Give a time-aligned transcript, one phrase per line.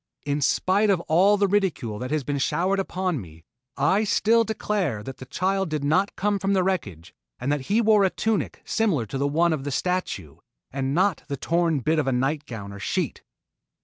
[0.25, 3.43] In spite of all the ridicule that has been showered upon me,
[3.77, 7.81] I still declare that the child did not come from the wreckage and that he
[7.81, 10.37] wore a tunic similar to the one of the statue
[10.71, 13.21] and not the torn bit of a nightgown or sheet.